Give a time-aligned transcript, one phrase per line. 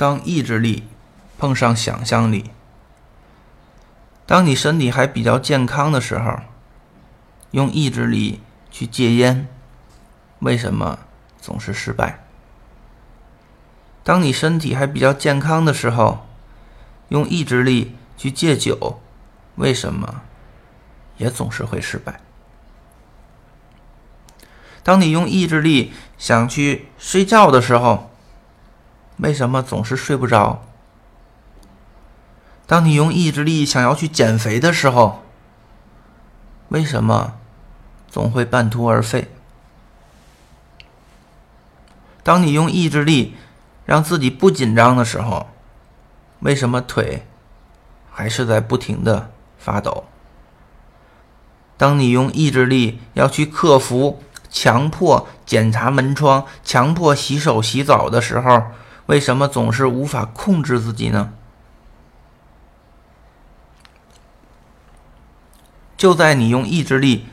[0.00, 0.84] 当意志力
[1.36, 2.48] 碰上想象力，
[4.24, 6.38] 当你身体还比较健康的时候，
[7.50, 8.40] 用意志力
[8.70, 9.46] 去戒烟，
[10.38, 11.00] 为什么
[11.38, 12.24] 总是失败？
[14.02, 16.26] 当你身体还比较健康的时候，
[17.10, 19.02] 用意志力去戒酒，
[19.56, 20.22] 为什么
[21.18, 22.20] 也总是会失败？
[24.82, 28.09] 当你用意志力想去睡觉的时候，
[29.22, 30.62] 为什么总是睡不着？
[32.66, 35.22] 当你用意志力想要去减肥的时候，
[36.68, 37.34] 为什么
[38.08, 39.28] 总会半途而废？
[42.22, 43.34] 当你用意志力
[43.84, 45.48] 让自己不紧张的时候，
[46.40, 47.26] 为什么腿
[48.10, 50.04] 还是在不停的发抖？
[51.76, 58.64] 当你用意志力要去克服强迫检查门窗、强迫洗手洗澡的时候，
[59.10, 61.32] 为什么总是无法控制自己呢？
[65.96, 67.26] 就在你用意志力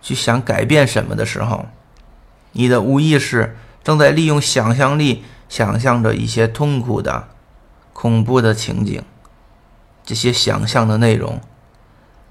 [0.00, 1.66] 去想改变什么的时候，
[2.52, 7.26] 你的无意识正在利用想象力想象着一些痛苦的、
[7.92, 9.02] 恐怖的情景。
[10.04, 11.40] 这些想象的内容，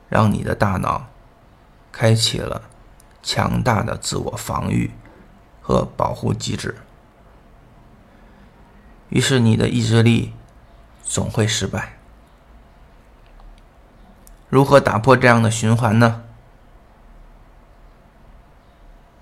[0.07, 1.07] 让你的大脑
[1.91, 2.61] 开启了
[3.21, 4.91] 强大的自我防御
[5.59, 6.77] 和保护机制。
[9.13, 10.33] 于是，你的意志力
[11.03, 11.99] 总会失败。
[14.49, 16.23] 如何打破这样的循环呢？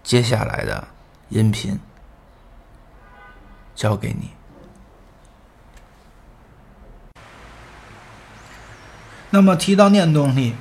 [0.02, 0.88] 接下来的
[1.28, 1.78] 音频
[3.75, 4.30] 交给你。
[9.31, 10.56] 那么，提到念动力，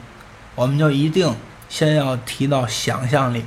[0.56, 1.36] 我们就一定
[1.68, 3.44] 先要提到想象力。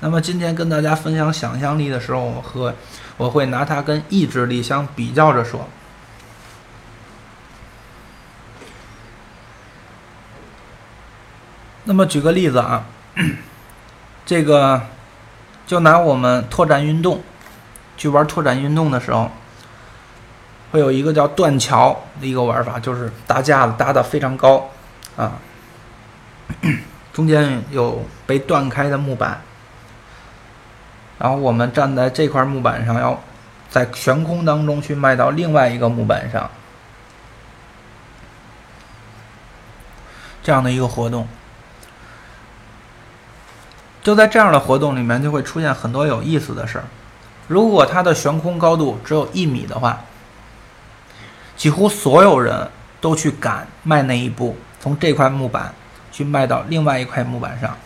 [0.00, 2.74] 那么今天跟大家分享想象力的时候，我和
[3.20, 5.68] 我会拿它跟意志力相比较着说。
[11.84, 12.86] 那么举个例子啊，
[14.24, 14.80] 这个
[15.66, 17.20] 就拿我们拓展运动
[17.98, 19.30] 去玩拓展运动的时候，
[20.72, 24.70] 会有一个叫断桥的一个玩法，就是搭架子搭的非常高
[25.18, 25.32] 啊，
[27.12, 29.42] 中间有被断开的木板。
[31.20, 33.20] 然后我们站在这块木板上，要
[33.68, 36.50] 在悬空当中去迈到另外一个木板上，
[40.42, 41.28] 这样的一个活动。
[44.02, 46.84] 就在这样的活动里面，就会出现很多有意思的事儿。
[47.48, 50.00] 如果它的悬空高度只有一米的话，
[51.54, 52.66] 几乎所有人
[52.98, 55.74] 都去赶迈那一步，从这块木板
[56.10, 57.76] 去迈到另外一块木板上。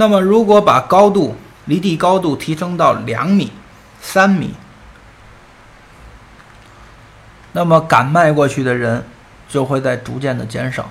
[0.00, 3.50] 那么，如果把高度离地高度提升到两米、
[4.00, 4.54] 三米，
[7.50, 9.04] 那么敢迈过去的人
[9.48, 10.88] 就会在逐渐的减少。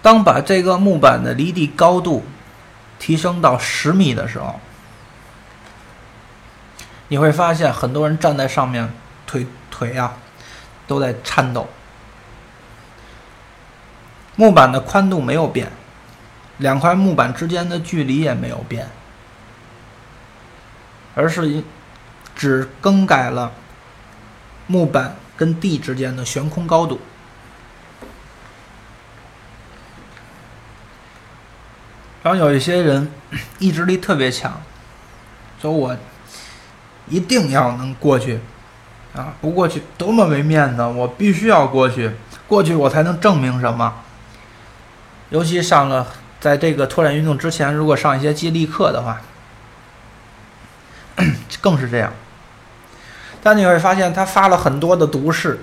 [0.00, 2.24] 当把这个木板的离地高度
[3.00, 4.60] 提升到十米的时候，
[7.08, 8.88] 你会发现很多人站在上面，
[9.26, 10.14] 腿腿啊
[10.86, 11.68] 都在颤抖。
[14.40, 15.70] 木板的宽度没有变，
[16.56, 18.88] 两块木板之间的距离也没有变，
[21.14, 21.62] 而是
[22.34, 23.52] 只更改了
[24.66, 26.98] 木板跟地之间的悬空高度。
[32.22, 33.12] 然后有一些人
[33.58, 34.58] 意志力特别强，
[35.60, 35.94] 说我
[37.10, 38.40] 一定要能过去，
[39.14, 42.12] 啊，不过去多么没面子，我必须要过去，
[42.48, 43.94] 过去我才能证明什么。
[45.30, 46.06] 尤其上了，
[46.40, 49.20] 在这个拓展运动之前，如果上一些激励课的话，
[51.60, 52.12] 更是这样。
[53.42, 55.60] 但你会发现，他发了很多的毒誓，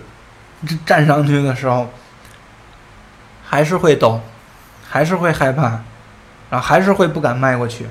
[0.86, 1.92] 站上去的时候，
[3.46, 4.22] 还是会抖，
[4.88, 5.82] 还是会害怕，
[6.50, 7.88] 然后还是会不敢迈过去。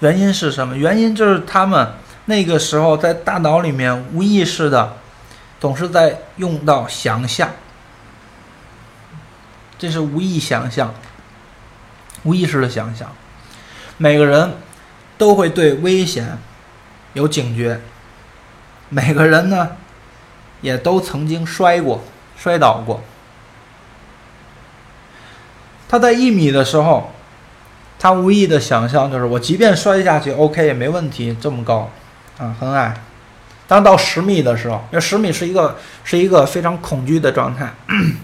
[0.00, 0.76] 原因是什么？
[0.76, 1.92] 原因就是他们
[2.24, 4.96] 那个时候在大脑里面无意识的。
[5.62, 7.48] 总是在用到想象，
[9.78, 10.92] 这是无意想象、
[12.24, 13.08] 无意识的想象。
[13.96, 14.54] 每个人
[15.16, 16.36] 都会对危险
[17.12, 17.80] 有警觉，
[18.88, 19.76] 每个人呢
[20.62, 22.02] 也都曾经摔过、
[22.36, 23.00] 摔倒过。
[25.88, 27.12] 他在一米的时候，
[28.00, 31.88] 他无意的想象就是：我即便摔下去，OK 也没问题，这么高
[32.38, 32.96] 啊，很矮。
[33.72, 37.72] 当到十米的时候，那十米是一个是一个非常恐惧的状态，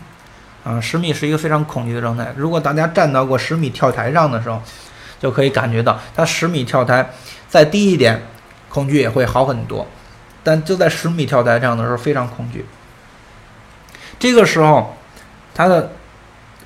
[0.62, 2.30] 啊，十米是一个非常恐惧的状态。
[2.36, 4.60] 如果大家站到过十米跳台上的时候，
[5.18, 7.08] 就可以感觉到，他十米跳台
[7.48, 8.20] 再低一点，
[8.68, 9.86] 恐惧也会好很多。
[10.44, 12.66] 但就在十米跳台上的时候，非常恐惧。
[14.18, 14.98] 这个时候，
[15.54, 15.92] 他的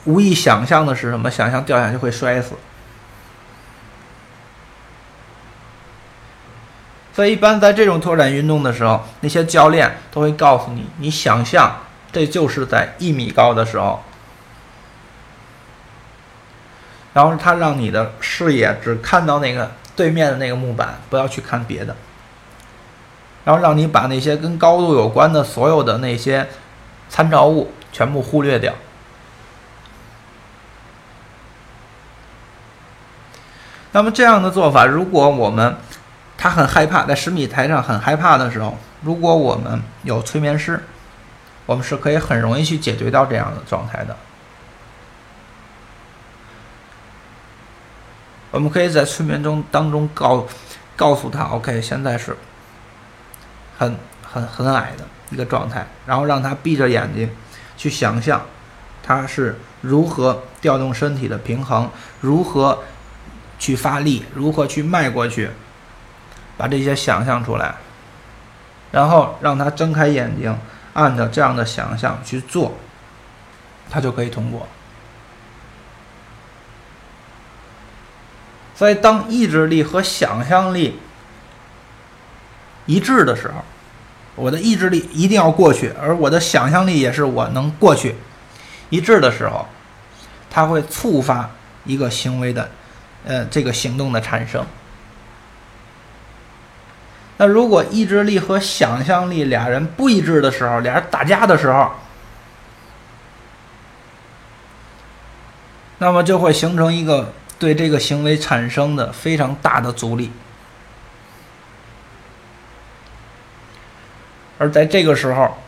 [0.07, 1.31] 无意想象的是什么？
[1.31, 2.57] 想象掉下去会摔死。
[7.15, 11.77] 所以，一般在这种拓展运动的时候，那些教练都会告诉你：你想象
[12.11, 14.03] 这就是在一米高的时候，
[17.13, 21.95] 然后他让你的视野只看到那个对面的那个木板，不要去看别的，
[23.45, 26.49] 然后让你把那些跟高度有关的所有的那些
[27.11, 28.73] 参照物全部忽略掉。
[33.95, 35.77] 那么这样的做法，如果我们
[36.43, 40.83] 他很害怕，在十米台上很害怕的时候，如果我们有催眠师，
[41.67, 44.17] 我们是可以很容易去解决到这样的状态的。
[48.51, 50.45] 我们可以在催眠中当中告
[50.97, 52.37] 告诉他，OK，现在是
[53.79, 53.97] 很
[54.29, 57.31] 很很矮的一个状态，然后让他闭着眼睛
[57.77, 58.43] 去想象
[59.01, 61.89] 他是如何调动身体的平衡，
[62.21, 62.83] 如何
[63.61, 65.49] 去发力，如何去迈过去。
[66.63, 67.75] 把这些想象出来，
[68.93, 70.57] 然后让他睁开眼睛，
[70.93, 72.73] 按照这样的想象去做，
[73.91, 74.69] 他就可以通过。
[78.77, 81.01] 所以，当意志力和想象力
[82.87, 83.55] 一致的时候，
[84.37, 88.15] 我的意志力一定要过去，而我的想象力也是我能过去
[88.89, 89.67] 一致的时候，
[90.49, 91.51] 它会触发
[91.85, 92.71] 一个行为的，
[93.25, 94.65] 呃，这个行动的产生。
[97.39, 101.91] 那如果意志力和想象力俩人不一致的时候，俩人打架的时候，
[105.99, 110.31] 那么就会形成一个对这个行为产生的非常大的阻力，
[114.59, 115.59] 而在这个时候，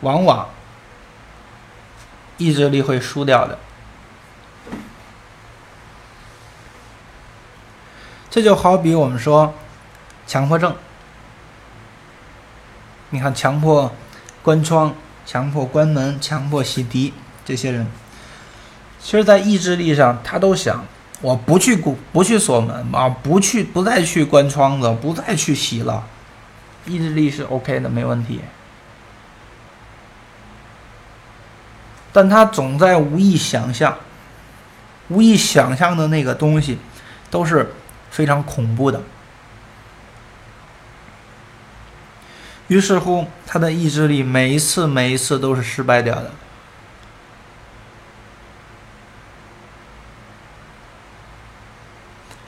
[0.00, 0.50] 往往
[2.36, 3.58] 意志力会输掉的。
[8.28, 9.54] 这就好比我们说。
[10.26, 10.74] 强迫症，
[13.10, 13.92] 你看，强迫
[14.42, 14.94] 关窗、
[15.26, 17.12] 强迫关门、强迫洗涤，
[17.44, 17.86] 这些人，
[19.00, 20.84] 其实，在意志力上，他都想，
[21.20, 26.04] 我不去不不去锁门啊，不去不再去关窗子，不再去洗了，
[26.86, 28.40] 意志力是 OK 的，没问题。
[32.12, 33.96] 但他总在无意想象，
[35.08, 36.78] 无意想象的那个东西，
[37.30, 37.72] 都是
[38.10, 39.00] 非常恐怖的。
[42.72, 46.30] 于是乎，他的意志力每一次、每一次都是失败掉的。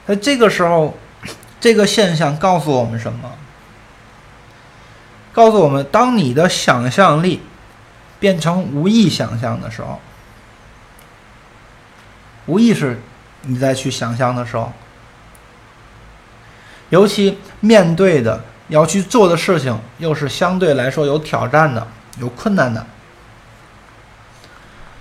[0.07, 0.97] 那这个时候，
[1.61, 3.33] 这个现象告诉我们什么？
[5.31, 7.43] 告诉我们，当你的想象力
[8.19, 10.01] 变成无意想象的时候，
[12.47, 12.99] 无意识
[13.43, 14.73] 你再去想象的时候，
[16.89, 18.43] 尤其面对的。
[18.69, 21.87] 要去做的事情又是相对来说有挑战的、
[22.19, 22.87] 有困难的，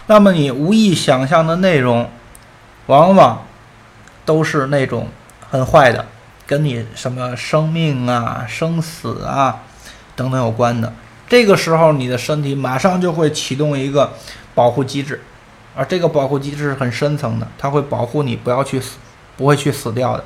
[0.07, 2.09] 那么你无意想象的内容，
[2.87, 3.45] 往往
[4.25, 5.07] 都是那种
[5.49, 6.05] 很坏的，
[6.45, 9.61] 跟你什么生命啊、生死啊
[10.15, 10.93] 等等有关的。
[11.29, 14.13] 这个时候，你的身体马上就会启动一个
[14.53, 15.21] 保护机制，
[15.73, 18.97] 而这个保护机制是很深层的，它会保护你不要去死，
[19.37, 20.23] 不会去死掉的。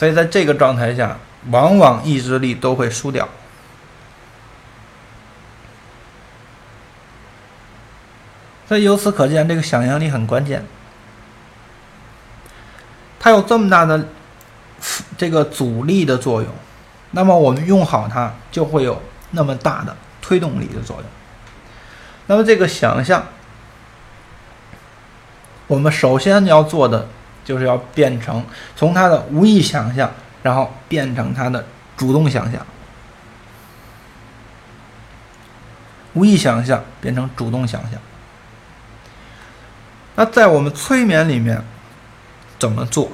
[0.00, 1.18] 所以在这个状态下，
[1.50, 3.28] 往往意志力都会输掉。
[8.66, 10.64] 所以由此可见，这个想象力很关键。
[13.18, 14.08] 它有这么大的
[15.18, 16.50] 这个阻力的作用，
[17.10, 19.02] 那么我们用好它，就会有
[19.32, 21.04] 那么大的推动力的作用。
[22.24, 23.26] 那么这个想象，
[25.66, 27.06] 我们首先要做的。
[27.44, 28.44] 就是要变成
[28.76, 30.10] 从他的无意想象，
[30.42, 31.66] 然后变成他的
[31.96, 32.64] 主动想象。
[36.14, 37.92] 无意想象变成主动想象。
[40.16, 41.64] 那在我们催眠里面
[42.58, 43.10] 怎么做？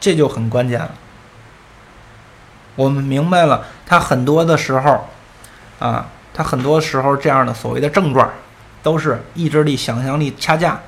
[0.00, 0.90] 这就很关键了。
[2.76, 5.08] 我们明白了，他很多的时候，
[5.80, 8.30] 啊，他很多时候这样的所谓的症状，
[8.80, 10.80] 都是意志力、想象力掐架。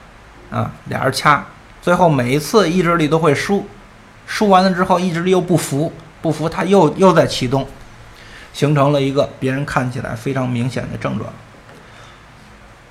[0.50, 1.44] 啊，俩人掐，
[1.80, 3.66] 最后每一次意志力都会输，
[4.26, 7.66] 输完了之后意志力又不服，不服他又又在启动，
[8.52, 11.32] 形成了一个别人看起来非常明显的症状。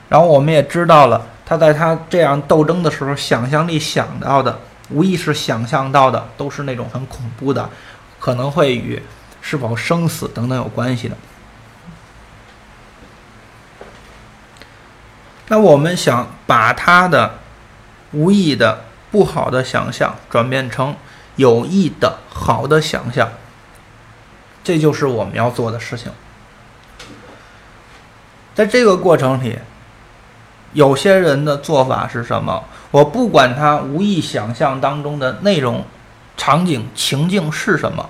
[0.08, 4.58] 然后我们也知道了，他在他这样斗争的时候，想象力想到的，
[4.90, 7.70] 无意识想象到的，都是那种很恐怖的，
[8.20, 9.02] 可能会与
[9.42, 11.16] 是否生死等等有关系的。
[15.48, 17.34] 那我们想把他的
[18.12, 20.96] 无意的不好的想象转变成
[21.36, 23.30] 有意的好的想象，
[24.64, 26.12] 这就是我们要做的事情。
[28.56, 29.60] 在这个过程里，
[30.74, 32.66] 有些人的做法是什么？
[32.92, 35.86] 我不管他无意想象当中的内容、
[36.36, 38.10] 场景、情境是什么，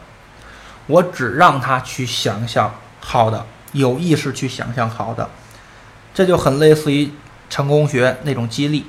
[0.88, 5.30] 我只让他去想象好的，有意识去想象好的，
[6.14, 7.12] 这就很类似于。
[7.52, 8.86] 成功学那种激励，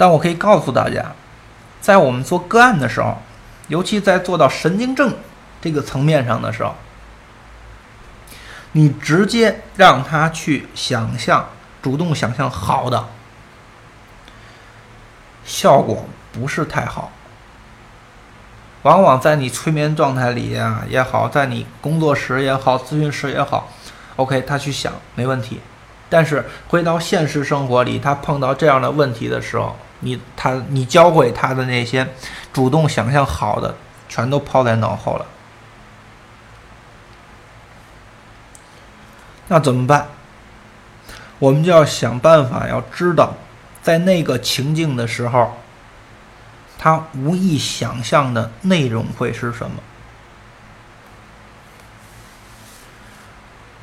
[0.00, 1.12] 但我可以告诉大家，
[1.78, 3.18] 在我们做个案的时候，
[3.68, 5.14] 尤其在做到神经症
[5.60, 6.74] 这个层面上的时候，
[8.72, 11.50] 你直接让他去想象，
[11.82, 13.08] 主动想象好的，
[15.44, 17.12] 效果不是太好。
[18.84, 23.68] 往往在你催眠状态里呀也好，在你工作时也好，咨询室也好
[24.16, 25.60] ，OK，他去想没问题。
[26.10, 32.06] 但是回到现实生活里，他碰到这样的问题的时候，你他你教会他的那些
[32.52, 33.74] 主动想象好的，
[34.08, 35.24] 全都抛在脑后了。
[39.48, 40.08] 那怎么办？
[41.38, 43.32] 我们就要想办法，要知道
[43.82, 45.56] 在那个情境的时候。
[46.82, 49.82] 他无意想象的内容会是什么？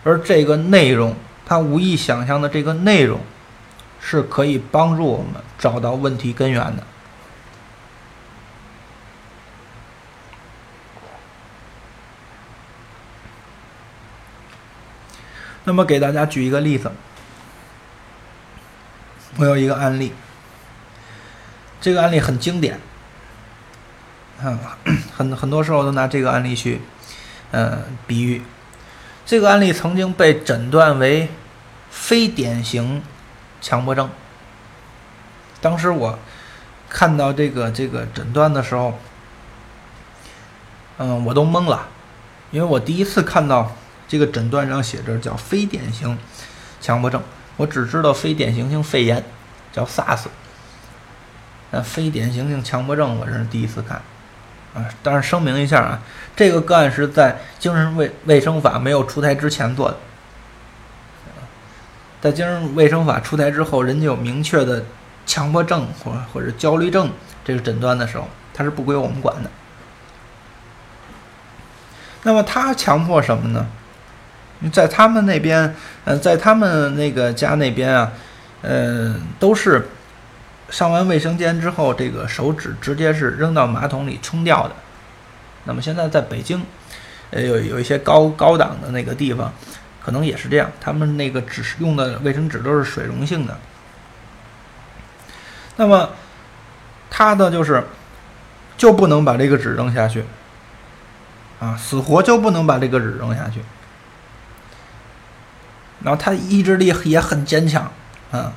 [0.04, 1.16] 而这个内容，
[1.48, 3.22] 他无意想象的这个内容，
[4.02, 6.84] 是可以帮助我们找到问题根源的。
[15.64, 16.92] 那么，给大家举一个例子，
[19.38, 20.12] 我有一个案例。
[21.80, 22.78] 这个案例很经典，
[24.44, 24.60] 嗯，
[25.16, 26.82] 很很多时候都拿这个案例去，
[27.52, 28.42] 呃，比喻。
[29.28, 31.28] 这个案例曾经被诊断为
[31.90, 33.04] 非典型
[33.60, 34.10] 强迫症。
[35.60, 36.18] 当时我
[36.88, 38.98] 看到这个这个诊断的时候，
[40.98, 41.90] 嗯，我都懵了，
[42.52, 43.76] 因为我第一次看到
[44.08, 46.18] 这个诊断上写着叫非典型
[46.80, 47.22] 强迫症，
[47.58, 49.22] 我只知道非典型性肺炎，
[49.74, 50.28] 叫 SARS。
[51.72, 54.02] 那非典型性强迫症，我这是第一次看，
[54.78, 56.00] 啊，但是声明一下啊，
[56.36, 59.98] 这个个案是在精神卫卫生法没有出台之前做的，
[62.22, 64.84] 在精神卫生法出台之后，人家有明确的
[65.26, 67.10] 强迫症或或者焦虑症
[67.44, 69.50] 这个诊断的时候，它是不归我们管的。
[72.24, 73.66] 那么他强迫什么呢？
[74.72, 78.12] 在他们那边，呃，在他们那个家那边啊，
[78.62, 79.88] 嗯，都是。
[80.70, 84.76] 上完卫生间之后，这个手指直接是扔到马桶里冲掉的。
[85.64, 86.62] 那么现在在北京，
[87.32, 89.54] 呃，有有一些高高档的那个地方，
[90.04, 90.70] 可能也是这样。
[90.80, 93.58] 他们那个纸用的卫生纸都是水溶性的。
[95.78, 96.10] 那么
[97.10, 97.84] 他的就是
[98.78, 100.26] 就不能把这个纸扔下去，
[101.60, 103.62] 啊，死活就不能把这个纸扔下去。
[106.04, 107.92] 然后他意志力也很坚强，
[108.32, 108.54] 啊，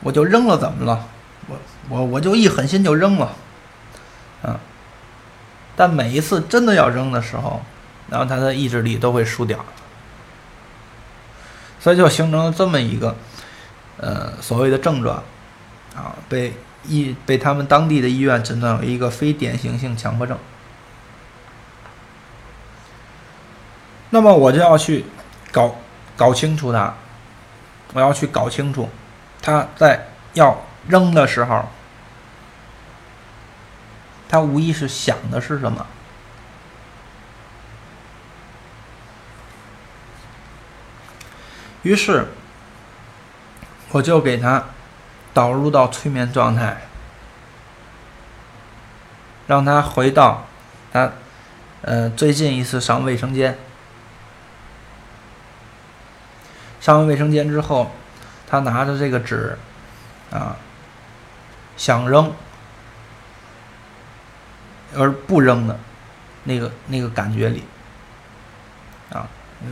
[0.00, 1.06] 我就扔了，怎么了？
[1.48, 3.32] 我我我就一狠心就扔了，
[4.42, 4.60] 啊！
[5.74, 7.62] 但每一次真的要扔的时候，
[8.10, 9.64] 然后他的意志力都会输掉，
[11.80, 13.16] 所以就形成了这么一个
[13.96, 15.22] 呃所谓的症状，
[15.96, 16.52] 啊，被
[16.84, 20.36] 医被他们当地的医院诊断为一个非典型性强迫症。
[24.10, 25.06] 那么我就要去
[25.50, 25.76] 搞
[26.16, 26.94] 搞清楚他，
[27.94, 28.88] 我要去搞清楚
[29.40, 30.67] 他在要。
[30.88, 31.68] 扔的时候，
[34.28, 35.86] 他无疑是想的是什么？
[41.82, 42.26] 于是，
[43.92, 44.64] 我就给他
[45.32, 46.78] 导入到催眠状态，
[49.46, 50.46] 让他回到
[50.92, 51.12] 他
[51.82, 53.56] 呃最近一次上卫生间。
[56.80, 57.92] 上完卫生间之后，
[58.48, 59.58] 他拿着这个纸
[60.30, 60.56] 啊。
[61.78, 62.30] 想扔
[64.94, 65.78] 而不扔的
[66.44, 67.64] 那个那个感觉里
[69.10, 69.26] 啊，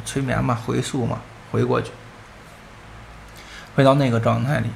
[0.04, 1.20] 催眠嘛，回溯嘛，
[1.50, 1.90] 回过去，
[3.74, 4.70] 回到那个状态里。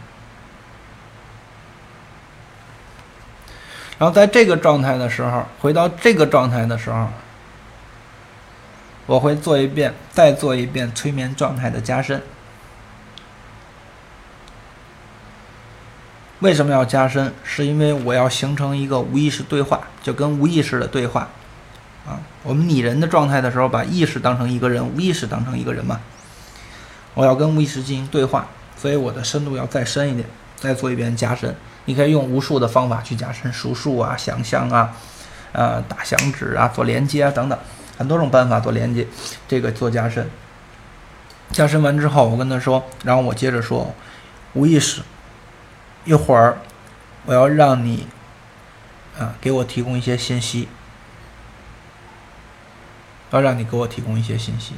[3.99, 7.09] 然后在这个状态的时候，回到这个状态的时候，
[9.07, 12.23] 我会做一遍，再做一遍催眠状态的加深。
[16.41, 17.33] 为什么要加深？
[17.45, 21.29] 是因为我要形成一个无意识对话，就跟无意识的对话。
[22.07, 26.01] 啊，我们拟人的状态的时候，把意识当成一个人，无意识当成一个人嘛。
[27.13, 31.55] 我要跟无意识进行对话，所以我的深度要再深一点，再做一遍加深。
[31.85, 34.97] 你可以用无数的方法去加深，数数啊，想象啊，
[35.53, 37.59] 呃，打响指啊，做连接啊等等，
[37.99, 39.07] 很多种办法做连接，
[39.47, 40.27] 这个做加深。
[41.53, 43.95] 加深完之后，我跟他说，然后我接着说，
[44.55, 45.03] 无意识。
[46.05, 46.59] 一会儿，
[47.27, 48.07] 我要让你
[49.19, 50.67] 啊给我提供一些信息，
[53.31, 54.75] 要让你给我提供一些信息。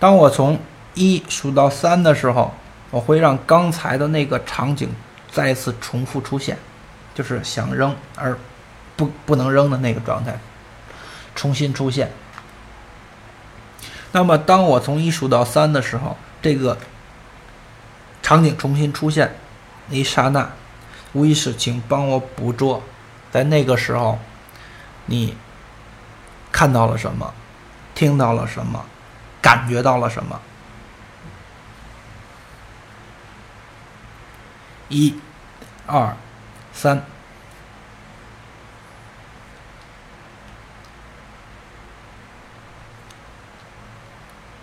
[0.00, 0.58] 当我从
[0.94, 2.52] 一数到三的时候，
[2.90, 4.88] 我会让刚才的那个场景
[5.30, 6.58] 再次重复出现，
[7.14, 8.36] 就是想扔而
[8.96, 10.36] 不不能扔的那个状态
[11.36, 12.10] 重新出现。
[14.10, 16.76] 那么，当我从一数到三的时候，这个。
[18.30, 19.34] 场景重新出现，
[19.88, 20.48] 那一刹那，
[21.14, 22.80] 无意识，请帮我捕捉，
[23.32, 24.20] 在那个时候，
[25.06, 25.36] 你
[26.52, 27.34] 看到了什么，
[27.92, 28.84] 听到了什么，
[29.42, 30.40] 感觉到了什么？
[34.88, 35.18] 一、
[35.86, 36.16] 二、
[36.72, 37.04] 三。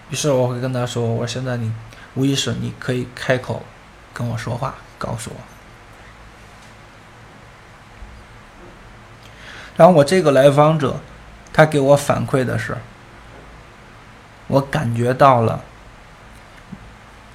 [0.09, 1.69] 于是我会跟他说：“我现在你。”
[2.17, 3.63] 无意识，你可以开口
[4.11, 5.35] 跟我说话，告诉我。
[9.75, 10.99] 然后我这个来访者，
[11.53, 12.75] 他给我反馈的是，
[14.47, 15.63] 我感觉到了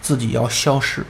[0.01, 1.05] 自己要消失，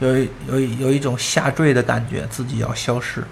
[0.00, 3.24] 有有有一种下坠的感觉，自己要消失。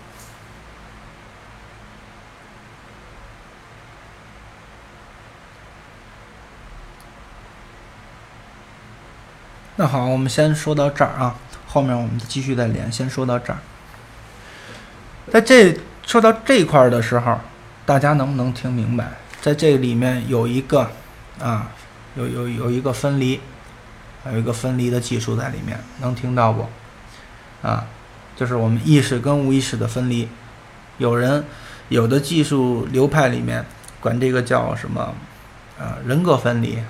[9.80, 11.36] 那好，我们先说到这儿啊，
[11.68, 12.90] 后面我们继续再连。
[12.90, 13.58] 先说到这儿，
[15.30, 17.38] 在这说到这块儿的时候，
[17.86, 19.06] 大家能不能听明白？
[19.40, 20.90] 在这里面有一个
[21.40, 21.70] 啊，
[22.16, 23.40] 有有有一个分离，
[24.24, 26.68] 还有一个分离的技术在里面，能听到不？
[27.62, 27.86] 啊，
[28.34, 30.28] 就是我们意识跟无意识的分离。
[30.96, 31.44] 有人
[31.88, 33.64] 有的技术流派里面
[34.00, 35.14] 管这个叫什么？
[35.78, 36.80] 呃，人格分离，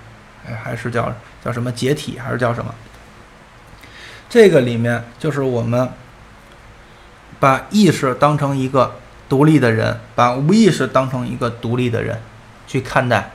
[0.54, 1.12] 还是叫？
[1.44, 2.74] 叫什么解体还是叫什么？
[4.28, 5.88] 这个里面就是我们
[7.38, 8.96] 把意识当成一个
[9.28, 12.20] 独立的人，把无意识当成一个独立的人
[12.66, 13.30] 去看待。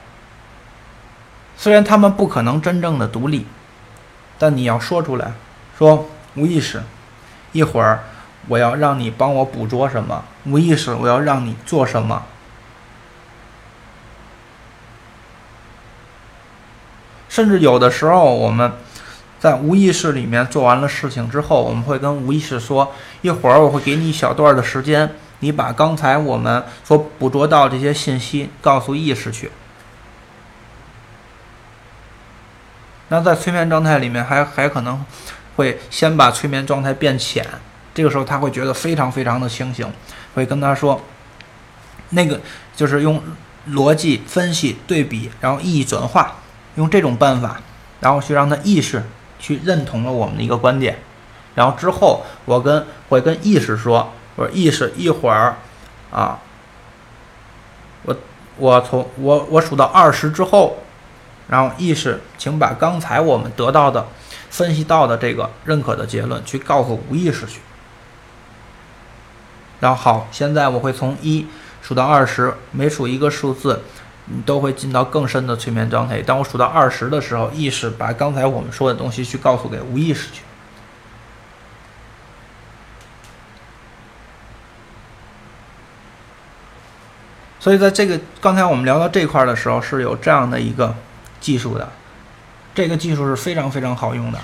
[1.58, 3.48] 虽然他们不可能真正的独立，
[4.38, 5.32] 但你要说出来，
[5.78, 6.84] 说无意识，
[7.54, 8.04] 一会儿
[8.48, 10.26] 我要让你帮我捕捉什么？
[10.46, 12.26] 无意识，我要让你做什么？
[17.34, 18.72] 甚至有的时候，我们
[19.40, 22.94] 在无意识里面做完了事情之后，我们会跟无意识说
[23.24, 29.50] ：“一会儿我会给你一小段的时间，你把刚才我们所捕捉到这些信息告诉意识去。”
[33.10, 35.04] 那在催眠状态里面，还还可能
[35.56, 37.44] 会先把催眠状态变浅，
[37.96, 39.92] 这个时候他会觉得非常非常的清醒，
[40.36, 41.02] 会跟他说
[42.14, 42.40] ：“那个
[42.76, 43.20] 就是用
[43.72, 46.36] 逻辑分析、对比，然后意义转化。”
[46.76, 47.62] 用这种办法，
[48.00, 49.04] 然后去让他意识
[49.40, 51.00] 去认同了我们的一个观点，
[51.54, 55.58] 然后之后我跟会跟意识说，我说意识一会儿，
[56.12, 56.40] 啊，
[58.04, 58.16] 我
[58.58, 60.78] 我从我我数到二十之后，
[61.48, 64.08] 然后意识请把刚才我们得到的
[64.50, 67.60] 分析到的这个认可的结论去告诉无意识去，
[69.80, 71.46] 然后好，现在我会从一
[71.82, 73.82] 数到二十，每数一个数字。
[74.26, 76.22] 你都会进到更深的催眠状态。
[76.22, 80.42] 当我数到二十的时候，意识把刚才我们说的东西去告诉给无意识去。
[87.60, 90.96] 所以，在这个刚才我们聊到这块的时候，是有这样的一个
[91.42, 91.90] 技术的。
[92.74, 94.40] 这个技术是非常非常好用的，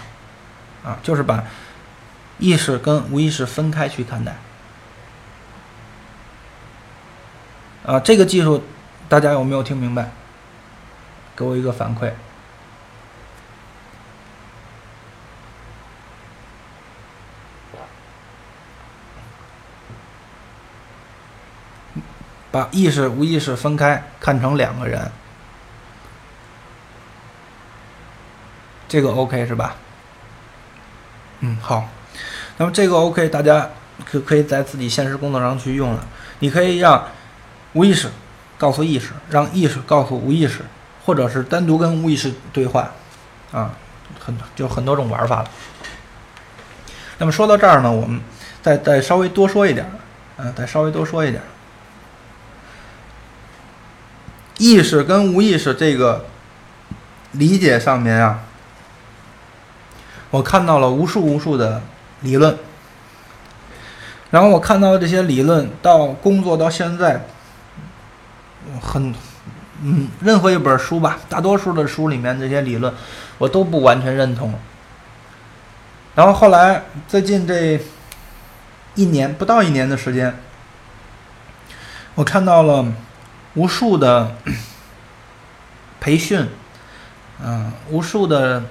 [0.83, 1.43] 啊，就是把
[2.37, 4.35] 意识跟无意识分开去看待。
[7.85, 8.61] 啊，这个技术。
[9.09, 10.11] 大家有没有听明白？
[11.35, 12.11] 给我一个反馈。
[22.51, 25.11] 把意识、无意识分开，看成两个人，
[28.87, 29.75] 这个 OK 是吧？
[31.39, 31.87] 嗯，好。
[32.57, 33.69] 那么这个 OK，大家
[34.03, 36.05] 可可以在自己现实工作上去用了。
[36.39, 37.07] 你可以让
[37.73, 38.09] 无意识
[38.59, 40.59] 告诉意识，让意识告诉无意识，
[41.05, 42.91] 或者是单独跟无意识对话，
[43.51, 43.71] 啊，
[44.19, 45.49] 很就很多种玩法了。
[47.17, 48.19] 那么说到这儿呢，我们
[48.61, 49.85] 再再稍微多说一点
[50.37, 51.41] 儿，啊，再稍微多说一点。
[54.57, 56.25] 意识跟无意识这个
[57.31, 58.41] 理解上面啊，
[60.31, 61.81] 我看到了无数无数的
[62.21, 62.57] 理论，
[64.31, 67.25] 然后我看到这些理论到工作到现在，
[68.81, 69.13] 很
[69.81, 72.93] 嗯，任何一本书吧，大多数的书里面这些理论
[73.37, 74.53] 我都不完全认同。
[76.15, 77.79] 然后后来最近这
[78.95, 80.37] 一年不到一年的时间，
[82.15, 82.85] 我看到了。
[83.55, 84.35] 无数的
[85.99, 86.47] 培训，
[87.43, 88.63] 嗯，无数的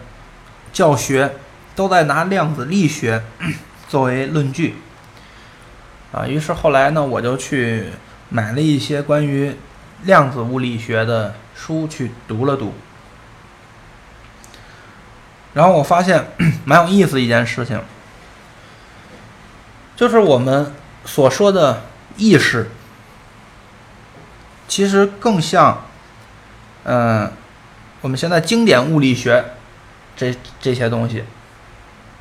[0.72, 1.34] 教学
[1.74, 3.20] 都在拿量子力学
[3.88, 4.76] 作为论据，
[6.12, 7.86] 啊，于是后来呢，我就去
[8.28, 9.54] 买了一些关于
[10.04, 12.72] 量子物理学的书去读了读，
[15.54, 16.32] 然后我发现
[16.64, 17.80] 蛮有意思一件事情，
[19.96, 20.72] 就是我们
[21.04, 21.82] 所说的
[22.16, 22.70] 意识。
[24.68, 25.82] 其实更像，
[26.84, 27.32] 嗯，
[28.02, 29.42] 我们现在经典物理学
[30.14, 31.24] 这这些东西，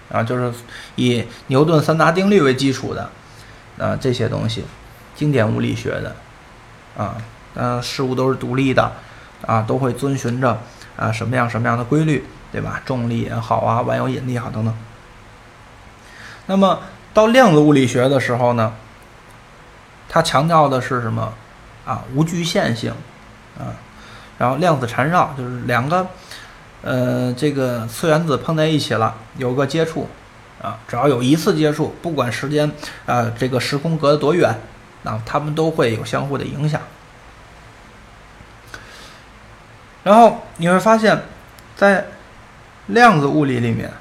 [0.09, 0.53] 啊，就是
[0.95, 3.09] 以牛顿三大定律为基础的，
[3.77, 4.63] 啊，这些东西，
[5.13, 6.15] 经典物理学的，
[6.97, 7.17] 啊，
[7.59, 8.91] 嗯，事物都是独立的，
[9.45, 10.57] 啊，都会遵循着
[10.95, 12.79] 啊什么样什么样的规律，对吧？
[12.85, 14.73] 重力也好啊，万有引力也好等等。
[16.45, 16.79] 那么
[17.15, 18.73] 到量子物理学的时候呢，
[20.07, 21.33] 它强调的是什么？
[21.83, 22.91] 啊，无局限性，
[23.57, 23.73] 啊，
[24.37, 26.05] 然后量子缠绕就是两个，
[26.83, 30.07] 呃，这个次原子碰在一起了，有个接触，
[30.61, 32.71] 啊，只要有一次接触，不管时间
[33.05, 34.53] 啊，这个时空隔得多远，
[35.03, 36.81] 啊，它们都会有相互的影响。
[40.07, 41.21] 然后你会发现，
[41.75, 42.05] 在
[42.85, 43.91] 量子物理里面，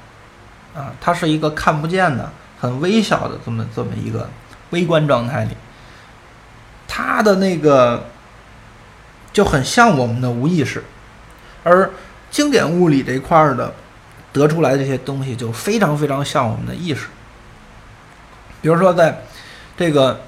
[0.73, 4.29] 啊，它是一个看不见的、很微小的这么这么一个
[4.69, 5.49] 微观状态里。
[6.87, 8.05] 它的那个
[9.33, 10.81] 就很像我们的无意识，
[11.65, 11.91] 而
[12.31, 13.73] 经典物理这块儿的
[14.31, 17.07] 得出来这些东西就非常非常像我们的意识。
[18.61, 19.23] 比如说，在
[19.75, 20.21] 这个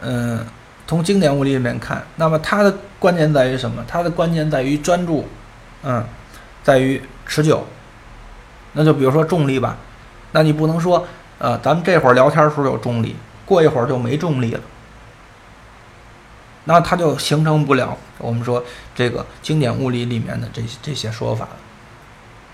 [0.00, 0.46] 嗯，
[0.86, 3.84] 从经典物理里面看，那么它的关键在于什么？
[3.88, 5.26] 它的关键在于专注，
[5.82, 6.04] 嗯，
[6.62, 7.66] 在于持久。
[8.72, 9.76] 那就比如说重力吧，
[10.32, 11.06] 那你不能说，
[11.38, 14.60] 呃，咱们这会儿聊天的时候有重力，过一会儿就没重力了。
[16.64, 18.62] 那它就形成不了我们说
[18.94, 21.56] 这个经典物理里面的这些这些说法了，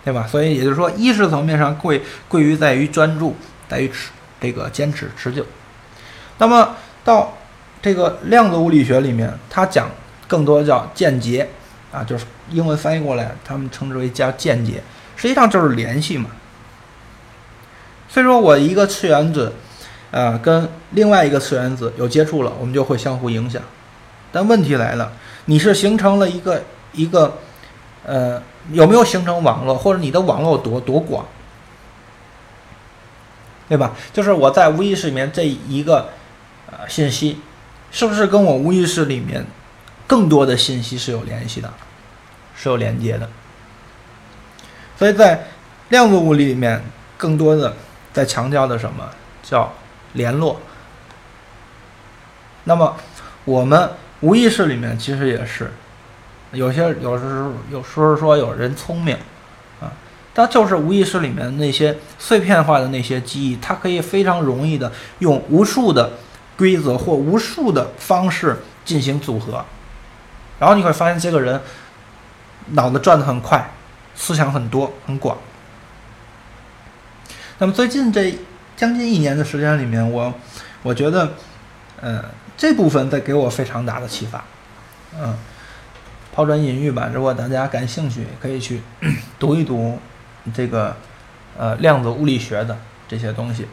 [0.04, 0.26] 对吧？
[0.26, 3.34] 所以也就是说，意识层面上贵贵于在于专注，
[3.68, 5.44] 在于持这个坚持持久。
[6.38, 7.32] 那么到
[7.82, 9.90] 这个量子物理学里面，它讲
[10.28, 11.48] 更多叫间接
[11.92, 14.80] 啊，就是英文翻译过来，他们称之为叫间接，
[15.16, 16.30] 实际上就是联系嘛。
[18.08, 19.52] 所以说我一个次原子，
[20.10, 23.60] 呃，跟另外一个次原子有接触了，我们就会相互影响。
[24.30, 25.12] 但问题来了，
[25.46, 27.38] 你是形成了一个一个，
[28.04, 28.40] 呃，
[28.70, 31.26] 有没有形成网络，或者你的网络多多广，
[33.68, 33.92] 对吧？
[34.12, 36.10] 就是我在无意识里面这一个
[36.70, 37.40] 呃信息，
[37.92, 39.46] 是不是跟我无意识里面
[40.08, 41.72] 更多的信息是有联系的，
[42.56, 43.28] 是有连接的？
[44.98, 45.46] 所以在
[45.90, 46.82] 量子物理里面，
[47.16, 47.76] 更多的
[48.12, 49.08] 在强调的什么
[49.42, 49.72] 叫
[50.14, 50.60] 联络？
[52.64, 52.96] 那么
[53.44, 53.90] 我们。
[54.22, 55.72] 无意识里面其实也是，
[56.52, 59.16] 有些有时候有时候说有人聪明，
[59.80, 59.90] 啊，
[60.32, 66.12] 他就是无意识里面那些碎片化的那些记忆，它可以非常容易的用无数的
[66.56, 69.64] 规则或无数的方式进行组合，
[70.58, 71.60] 然后你会发现这个人
[72.72, 73.70] 脑子转得很快，
[74.14, 75.36] 思想很多很广。
[77.58, 78.34] 那么最近这
[78.76, 80.32] 将近一年的时间里面，我
[80.82, 81.32] 我觉得，
[82.00, 82.24] 呃。
[82.54, 84.44] 这部分在给我非常大的启发，
[85.18, 85.36] 嗯，
[86.32, 87.10] 抛砖引玉吧。
[87.12, 88.80] 如果大家感兴趣，可以去
[89.40, 89.98] 读一读
[90.54, 90.94] 这个
[91.58, 93.66] 呃量子物理学的这些东西。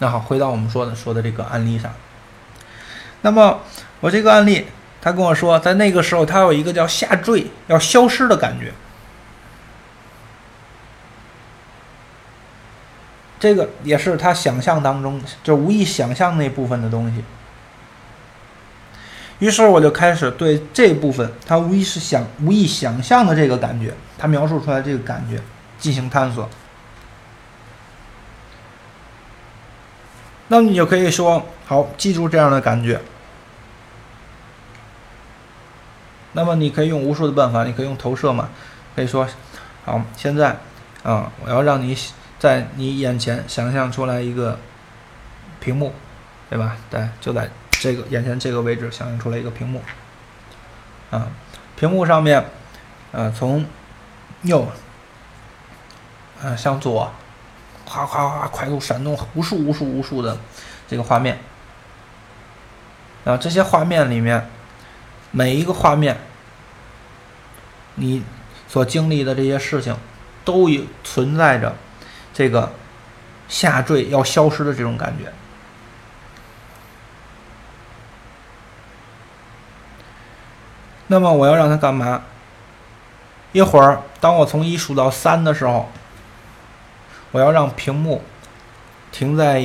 [0.00, 1.92] 那好，回到我们说的说的这个案例上。
[3.20, 3.60] 那么
[4.00, 4.66] 我这个案例，
[5.02, 8.72] 他跟我说，在那个时候他有一个叫下坠要消失的感觉。
[13.38, 17.22] 这个也是他想象当中，就无意想象那部分的东西。
[19.38, 25.40] 于是我就开始对这部分他无意识想、无意想象的这个感觉，他描述出来这个感觉
[25.78, 26.48] 进行探索。
[30.52, 33.00] 那么你就可以说，好，记住这样的感觉。
[36.32, 38.48] 那么你可以用无数的办法，你可以用投射嘛，
[38.96, 39.28] 可以说，
[39.84, 40.56] 好，现在
[41.04, 41.96] 啊，我要让你
[42.40, 44.58] 在你眼前想象出来一个
[45.60, 45.94] 屏幕，
[46.48, 46.76] 对吧？
[46.90, 49.80] 对，就在这个眼前这个位置想象出来一个屏幕，
[51.12, 51.28] 啊，
[51.76, 52.44] 屏幕上面，
[53.12, 53.64] 呃，从
[54.42, 54.66] 右，
[56.42, 57.12] 呃，向左，
[57.90, 60.38] 哗哗哗，快速闪动无数无数无数的
[60.88, 61.36] 这个画面，
[63.24, 64.48] 啊，这些画面里面。
[65.32, 66.16] 每一个画面，
[67.94, 68.20] 你
[68.66, 69.96] 所经历的这些事情，
[70.44, 71.72] 都有存在着
[72.34, 72.72] 这个
[73.48, 75.32] 下坠要消失的这种感觉。
[81.06, 82.22] 那么我要让它干嘛？
[83.52, 85.88] 一会儿，当我从一数到三的时候，
[87.32, 88.22] 我要让屏幕
[89.12, 89.64] 停在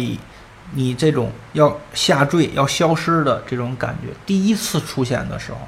[0.74, 5.60] 你这种要下坠、要消失的这种感觉，第一次出现的时候，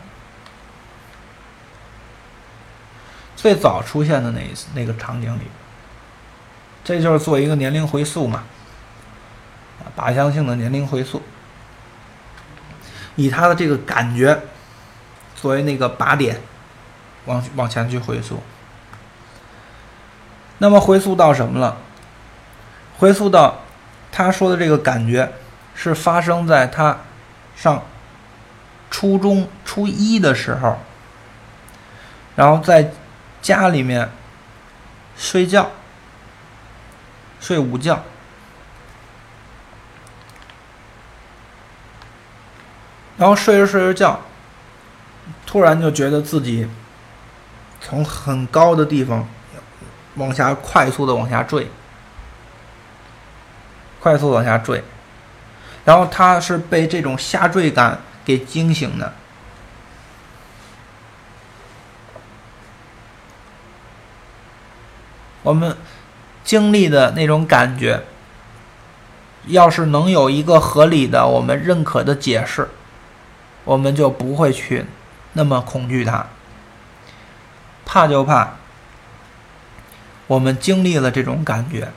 [3.36, 5.42] 最早出现的那一次那个场景里，
[6.84, 8.44] 这就是做一个年龄回溯嘛，
[9.96, 11.22] 靶向性的年龄回溯，
[13.16, 14.42] 以他的这个感觉
[15.36, 16.42] 作为那个靶点，
[17.26, 18.42] 往往前去回溯。
[20.58, 21.78] 那么回溯到什么了？
[22.98, 23.62] 回溯到。
[24.10, 25.32] 他说的这个感觉，
[25.76, 26.98] 是发生在他
[27.56, 27.84] 上
[28.90, 30.80] 初中初一的时候，
[32.36, 32.92] 然后在
[33.44, 34.10] 家里面
[35.16, 35.70] 睡觉，
[37.40, 38.02] 睡午觉，
[43.18, 44.22] 然后睡着睡着觉，
[45.46, 46.68] 突然就觉得自己
[47.82, 49.28] 从很高的地方
[50.16, 51.70] 往下快速的往下坠。
[54.00, 54.84] 快速往下坠，
[55.86, 59.14] 然后他是被这种下坠感给惊醒的。
[65.44, 65.78] 我们
[66.44, 68.04] 经历的那种感觉，
[69.46, 72.70] 要是能有一个合理的、我们认可的解释，
[73.64, 74.86] 我们就不会去
[75.34, 76.26] 那么恐惧它。
[77.86, 78.56] 怕就怕
[80.28, 81.94] 我们经历了这种感觉。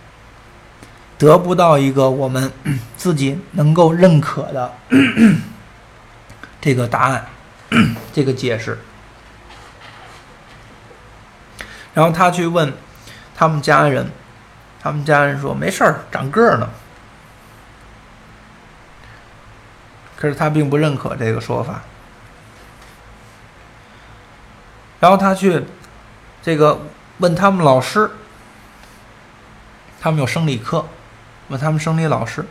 [1.21, 2.51] 得不到一个我们
[2.97, 4.73] 自己能够认可的
[6.63, 7.27] 这个答案，
[8.11, 8.79] 这个解释。
[11.93, 12.73] 然后他去问
[13.37, 14.11] 他们家人，
[14.81, 16.71] 他们家人说没事儿，长个儿呢。
[20.17, 21.83] 可是他并不认可这个说法。
[25.01, 25.65] 然后他去
[26.43, 26.81] 这个
[27.19, 28.11] 问他们老师，
[30.01, 30.87] 他们有生理课。
[31.51, 32.45] 问他们生理老师，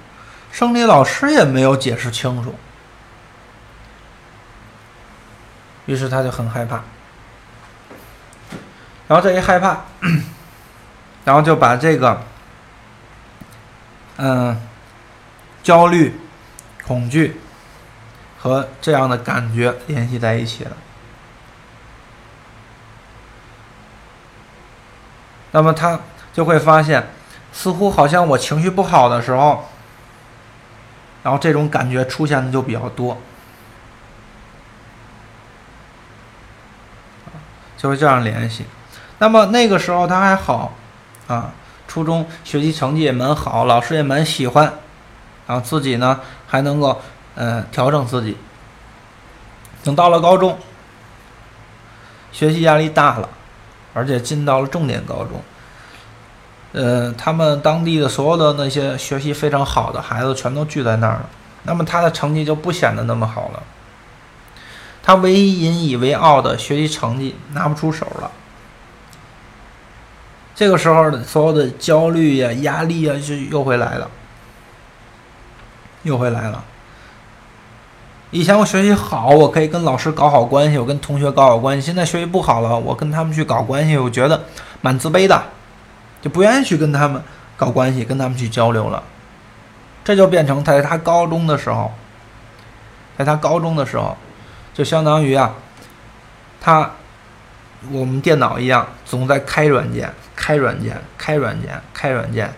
[0.51, 2.53] 生理老师也没有解释清楚，
[5.85, 6.81] 于是他就很害怕，
[9.07, 9.77] 然后这一害怕，
[11.23, 12.21] 然后就把这个，
[14.17, 14.61] 嗯，
[15.63, 16.19] 焦虑、
[16.85, 17.39] 恐惧
[18.37, 20.75] 和这样的感觉联系在一起了。
[25.51, 25.97] 那么他
[26.33, 27.07] 就会发现。
[27.51, 29.65] 似乎好像我情绪不好的时候，
[31.23, 33.17] 然后这种感觉出现的就比较多，
[37.75, 38.65] 就是这样联系。
[39.17, 40.71] 那么那个时候他还好，
[41.27, 41.51] 啊，
[41.87, 44.73] 初中学习成绩也蛮好，老师也蛮喜欢，
[45.45, 47.01] 然后自己呢还能够
[47.35, 48.37] 呃调整自己。
[49.83, 50.57] 等到了高中，
[52.31, 53.27] 学习压力大了，
[53.93, 55.41] 而且进到了重点高中。
[56.71, 61.29] 呃，他们当地的所有的那些学习非常好的孩子全都聚在那儿了，
[61.63, 63.63] 那么他的成绩就不显得那么好了。
[65.01, 68.29] 他唯一引以为傲的学习成绩拿不出手了。
[70.53, 74.11] 这个时候的所有的焦虑呀、压力呀，就又回来了，
[76.03, 76.63] 又回来了。
[78.29, 81.83] 以前我学习好，我可以跟老师搞好关系，我跟同学搞好关系。
[81.83, 84.43] 现在学习不好了，我跟他们去搞关系，我觉得
[84.81, 85.41] 蛮自卑的。
[86.21, 87.23] 就不愿意去跟他们
[87.55, 89.03] 搞关系，跟他们去交流了，
[90.03, 91.93] 这就变成他在他高中的时候，
[93.17, 94.17] 在他高中的时候，
[94.73, 95.53] 就相当于啊，
[96.59, 96.91] 他
[97.91, 102.53] 我们电脑一样，总在开软件、开软件、开软件、开软件，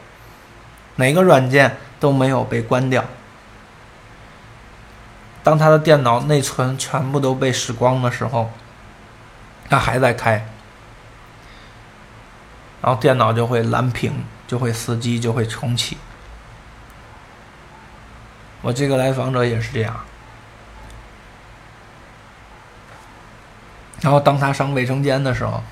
[0.95, 3.03] 哪个软件都没有被关掉。
[5.43, 8.51] 当他的电脑内存全部都被使光的时候，
[9.69, 10.45] 他还在开。
[12.81, 14.11] 然后电脑就会蓝屏，
[14.47, 15.97] 就会死机，就会重启。
[18.61, 19.99] 我这个来访者也是这样。
[24.01, 25.63] 然后当他上卫生间的时候，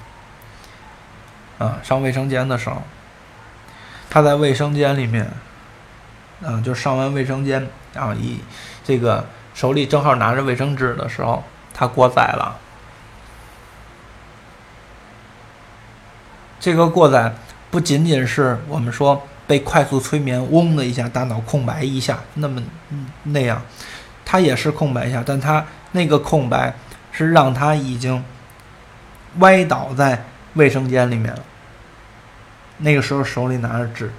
[1.58, 2.84] 啊，上卫生间的时候，
[4.10, 5.32] 他在卫生间里面，
[6.44, 8.40] 啊，就上完卫生间，然后一
[8.84, 11.44] 这个手里正好拿着卫生纸的时候，
[11.74, 12.56] 他过载了。
[16.60, 17.34] 这个过载
[17.72, 22.62] 不仅仅是我们说被快速催眠，嗡的一下，大脑空白一下，那么
[23.24, 23.62] 那样，
[24.26, 26.76] 他也是空白一下，但他那个空白。
[27.12, 28.24] 是让他已经
[29.40, 31.44] 歪倒在卫生间里面了。
[32.78, 34.10] 那个时候手里拿着纸，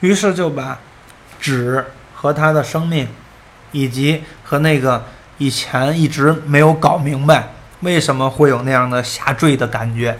[0.00, 0.78] 于是就把
[1.40, 3.08] 纸和他的生命，
[3.70, 5.02] 以及和那个
[5.42, 7.48] 以前一直没有搞明白
[7.80, 10.16] 为什么会有那样的下坠的感觉，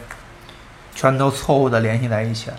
[0.97, 2.51] 全都错误的联系在一起。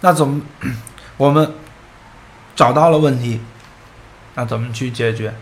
[0.00, 0.40] 那怎么？
[1.18, 1.52] 我们
[2.54, 3.42] 找到了问题，
[4.36, 5.34] 那怎么去解决？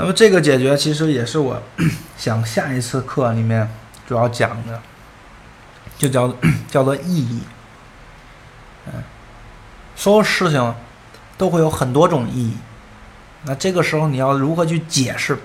[0.00, 1.62] 那么这个解决其实也是我
[2.16, 3.68] 想下一次课里面
[4.08, 4.80] 主要讲的，
[5.98, 6.34] 就叫
[6.70, 7.42] 叫做意义。
[8.86, 9.02] 嗯，
[9.94, 10.74] 所有事情
[11.36, 12.56] 都会有很多种意义，
[13.44, 15.38] 那这个时候你要如何去解释？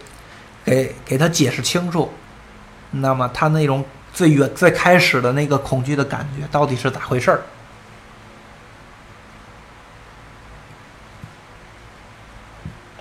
[0.64, 2.10] 给给他解释清楚。
[2.92, 7.42] 那么他那种最远最开始的那个恐惧的感觉到底是咋回事儿？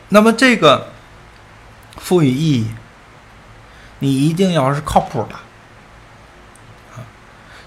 [0.08, 0.88] 那么这个
[2.04, 2.66] 赋予意义，
[4.00, 5.34] 你一定要是靠谱的
[6.94, 7.00] 啊。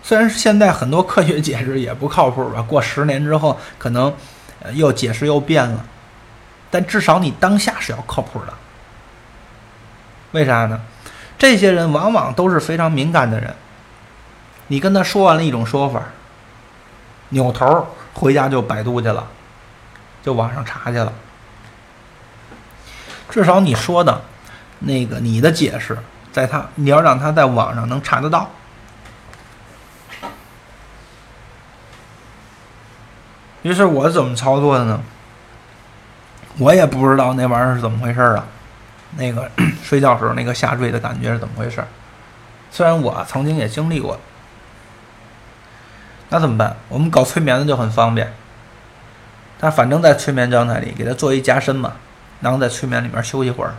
[0.03, 4.13] 虽然现在很多科学解释也不靠谱吧，过十年之后可能
[4.73, 5.83] 又解释又变了，
[6.69, 8.53] 但至少你当下是要靠谱的。
[10.33, 10.79] 为啥呢？
[11.39, 13.55] 这些人往往都是非常敏感的人。
[14.67, 16.03] 你跟他说完了一种说法，
[17.29, 19.25] 扭头回家就百度去了，
[20.21, 21.11] 就网上查去了。
[23.29, 24.21] 至少你说的，
[24.79, 25.97] 那个你的解释，
[26.31, 28.49] 在他你要让他在网上能查得到。
[33.63, 35.01] 于是我怎么操作的呢？
[36.57, 38.45] 我也不知道那玩意儿是怎么回事啊。
[39.17, 39.49] 那个
[39.83, 41.83] 睡觉时候那个下坠的感觉是怎么回事？
[42.71, 44.19] 虽然我曾经也经历过，
[46.29, 46.75] 那怎么办？
[46.89, 48.31] 我们搞催眠的就很方便，
[49.59, 51.93] 他反正在催眠状态里给他做一加深嘛，
[52.39, 53.73] 然后在催眠里面休息会儿，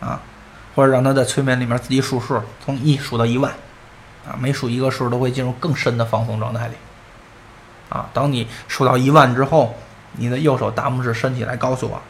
[0.00, 0.20] 啊，
[0.74, 3.52] 或者让他在催眠里面自己数数，从一数到一万，
[4.26, 6.74] 啊，每数一个数都会进入更深的放松状态里，
[7.88, 9.76] 啊，当你数到一万之后，
[10.12, 12.00] 你的右手大拇指伸起来，告诉我。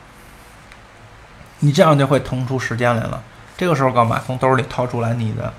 [1.62, 3.22] 你这样就会腾出时间来了。
[3.58, 4.18] 这个时候干嘛？
[4.24, 5.52] 从兜里掏出来你的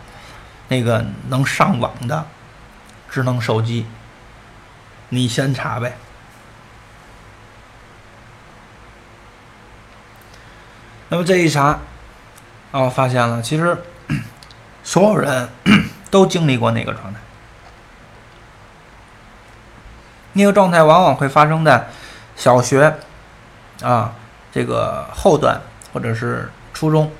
[0.69, 2.25] 那个能上网的
[3.07, 3.85] 智能手机，
[5.09, 5.95] 你先查呗。
[11.11, 11.79] 那么这一查，啊
[12.71, 13.77] 哦，发现了，其实
[14.81, 15.49] 所有人
[16.09, 17.19] 都经历过那个状态。
[20.33, 21.89] 那个状态往往会发生在
[22.35, 22.97] 小学
[23.83, 24.15] 啊
[24.51, 25.61] 这个后段。
[25.93, 27.11] 或者是初中，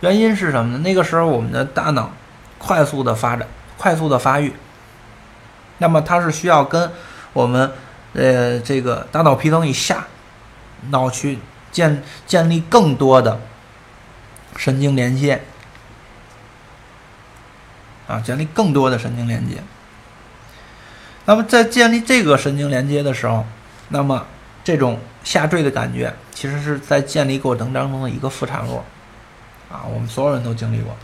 [0.00, 0.78] 原因是什么呢？
[0.78, 2.10] 那个时候我们的大脑
[2.56, 4.54] 快速的发展、快速的发育，
[5.76, 6.90] 那么它是需要跟
[7.34, 7.70] 我们
[8.14, 10.06] 呃这个大脑皮层以下
[10.88, 11.38] 脑区
[11.76, 13.38] 建建立更多的
[14.56, 15.42] 神经连接
[18.08, 19.62] 啊，建立更多的神经连接。
[21.26, 23.44] 那么在建立这个神经连接的时候，
[23.90, 24.26] 那么
[24.64, 26.14] 这种下坠的感觉。
[26.32, 28.82] 其实是在建立过程当中的一个副产物，
[29.70, 30.96] 啊，我们所有人都经历过。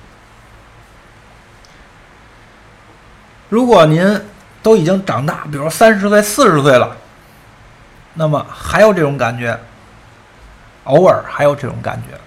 [3.50, 4.22] 如果您
[4.62, 6.96] 都已经长大，比如三十岁、四十岁了，
[8.14, 9.58] 那么还有这种感觉，
[10.84, 12.18] 偶尔还有这种感觉，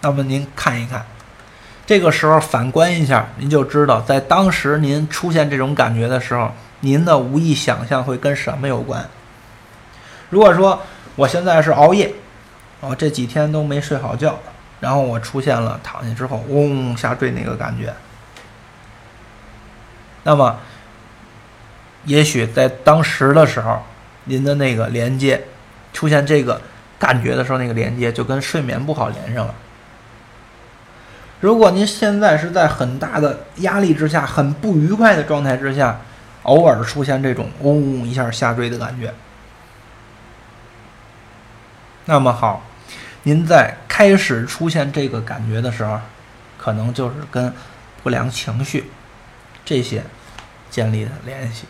[0.00, 1.04] 那么您看一看，
[1.86, 6.50] 这个时候反观一下，您就知道，在当时您出现这种感觉的时候，
[6.80, 9.08] 您的无意想象会跟什么有关？
[10.30, 10.82] 如果说
[11.16, 12.12] 我现在是熬夜。
[12.80, 14.38] 哦，这几天都没睡好觉，
[14.78, 17.94] 然后我出现了躺下之后嗡下坠那个感觉。
[20.22, 20.58] 那么，
[22.04, 23.82] 也许在当时的时候，
[24.24, 25.46] 您的那个连接
[25.94, 26.60] 出现这个
[27.04, 29.54] 感觉的时候，那个连接就跟睡眠不好连上了。
[31.40, 36.00] 如果您现在是在很大的压力之下、很不愉快的状态之下，
[36.44, 39.12] 偶尔出现这种嗡一下下坠的感觉。
[42.06, 42.62] 那么好，
[43.24, 46.00] 您在开始出现这个感觉的时候，
[46.56, 47.52] 可能就是跟
[48.02, 48.90] 不良情绪
[49.66, 50.02] 这些
[50.70, 51.66] 建立的联系。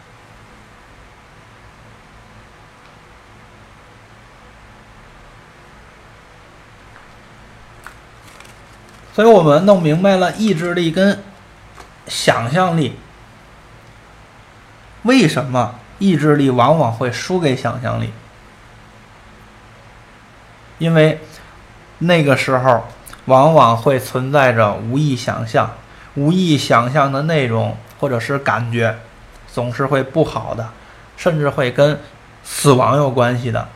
[9.15, 11.23] 所以我们弄明白了意志力跟
[12.09, 12.97] 想象力，
[15.05, 18.11] 为什么意志力往往会输给想象力？
[20.79, 21.21] 因为
[21.99, 22.85] 那个时候
[23.27, 25.71] 往往会存在着无意想象，
[26.15, 28.99] 无意想象的内容或者是感觉，
[29.47, 30.69] 总是会不好的，
[31.17, 32.01] 甚至会跟
[32.43, 33.69] 死亡有关系的。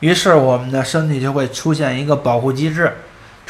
[0.00, 2.92] 于是我们的身体就会出现一个保护机制。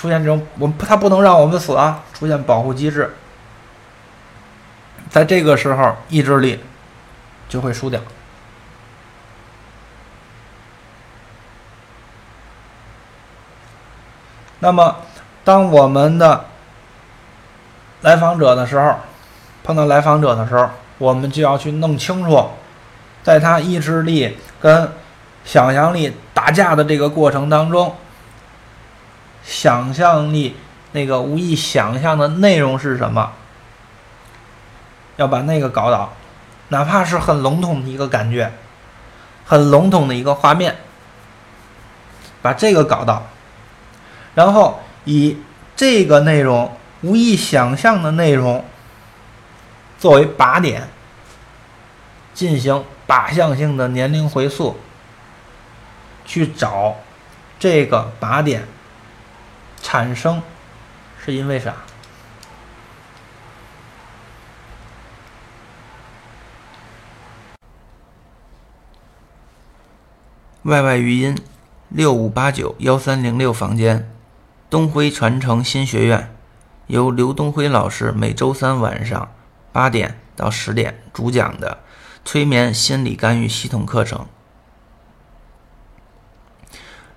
[0.02, 2.02] 出现这种，我们他不能让我们死啊！
[2.12, 3.14] 出现保护机制，
[5.08, 6.58] 在这个时候，意志力
[7.48, 8.00] 就会输掉。
[14.58, 14.96] 那么，
[15.44, 16.46] 当我们的
[18.00, 18.96] 来访者的时候，
[19.62, 22.50] 碰到来访者的时候，我们就要去弄清楚，
[23.22, 24.90] 在他意志力跟
[25.44, 27.94] 想象力打架的这个过程当中。
[29.42, 30.56] 想象力
[30.92, 33.32] 那个无意想象的内容是什么？
[35.16, 36.14] 要把那个搞倒，
[36.68, 38.52] 哪怕是很笼统的一个感觉，
[39.44, 40.76] 很笼统的一个画面，
[42.40, 43.26] 把这个搞到，
[44.34, 45.36] 然后以
[45.76, 48.64] 这个内容无意想象的内容
[49.98, 50.88] 作为靶点，
[52.32, 54.78] 进行靶向性的年龄回溯，
[56.24, 56.96] 去找
[57.58, 58.66] 这个靶点。
[59.82, 60.40] 产生
[61.22, 61.74] 是因为啥
[70.62, 71.36] ？Y Y 语音
[71.88, 74.08] 六五八九幺三零六房间，
[74.70, 76.34] 东辉传承新学院
[76.86, 79.30] 由刘东辉老师每周三晚上
[79.72, 81.80] 八点到十点主讲的
[82.24, 84.26] 催眠心理干预系统课程。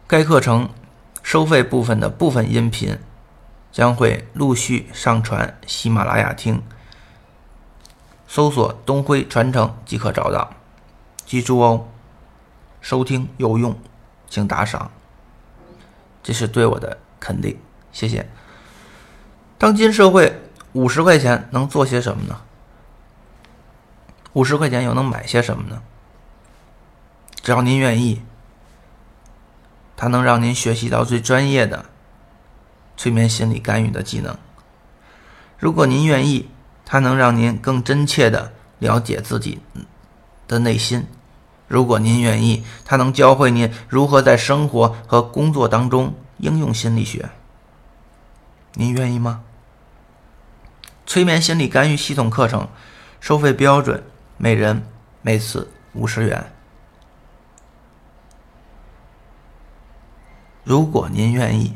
[0.07, 0.69] 该课程。
[1.25, 2.99] 收费部分的部分音频
[3.71, 6.61] 将会陆续上传喜马拉雅听，
[8.27, 10.53] 搜索“东辉传承”即可找到。
[11.25, 11.87] 记住哦，
[12.79, 13.75] 收听有用，
[14.29, 14.91] 请打赏，
[16.21, 17.57] 这是对我的肯定，
[17.91, 18.29] 谢谢。
[19.57, 20.39] 当今社会，
[20.73, 22.39] 五十块钱能做些什么呢？
[24.33, 25.81] 五十块钱又能买些什么呢？
[27.41, 28.21] 只要您愿意。
[29.97, 31.85] 它能让您学习到最专业的
[32.97, 34.37] 催眠心理干预的技能。
[35.57, 36.49] 如果您愿意，
[36.85, 39.59] 它能让您更真切的了解自己
[40.47, 41.07] 的内心。
[41.67, 47.29] 如果您愿意，它能教会您如何在生活和工作当中应用心理学。
[48.73, 49.41] 您愿意吗？
[51.05, 52.67] 催眠心理干预系统课程
[53.19, 54.03] 收费标准：
[54.37, 54.83] 每人
[55.21, 56.51] 每次五十元。
[60.65, 61.75] 如果您愿意，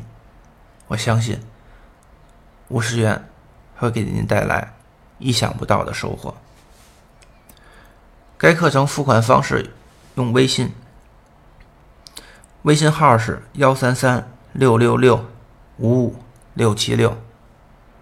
[0.88, 1.38] 我相信
[2.66, 3.28] 五十元
[3.76, 4.74] 会给您带来
[5.20, 6.34] 意想不到的收获。
[8.36, 9.72] 该课程付款方式
[10.16, 10.72] 用微信，
[12.62, 15.24] 微信号是幺三三六六六
[15.76, 16.16] 五五
[16.54, 17.16] 六七六，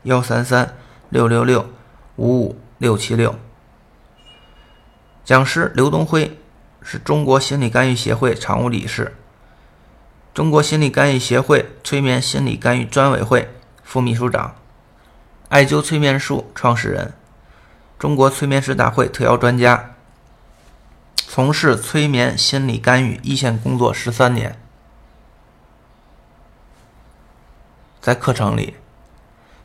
[0.05, 0.75] 幺三三
[1.11, 1.69] 六六六
[2.17, 3.35] 五五六七六。
[5.23, 6.39] 讲师刘东辉
[6.81, 9.18] 是中国心理干预协会常务理事。
[10.39, 14.55] 中国心理干预协会催眠心理干预专委会副秘书长，
[15.49, 17.13] 艾灸催眠术创始人，
[17.99, 19.97] 中国催眠师大会特邀专家，
[21.17, 24.57] 从事催眠心理干预一线工作十三年，
[28.01, 28.77] 在课程里，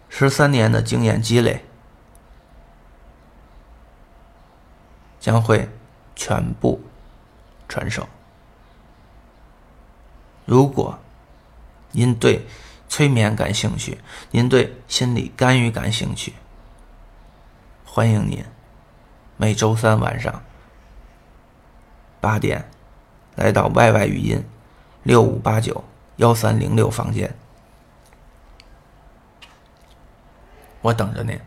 [0.09, 1.63] 十三年的经验积累
[5.19, 5.69] 将会
[6.15, 6.82] 全部
[7.69, 8.09] 传授。
[10.46, 11.00] 如果
[11.91, 12.46] 您对
[12.89, 14.00] 催眠感兴趣，
[14.32, 16.34] 您对心理干预感兴趣，
[17.86, 18.44] 欢迎您
[19.38, 20.44] 每周三晚上
[22.20, 22.70] 八点
[23.36, 24.44] 来到 YY 语音
[25.04, 25.84] 六五八九
[26.18, 27.36] 幺三零六房间，
[30.82, 31.39] 我等着您。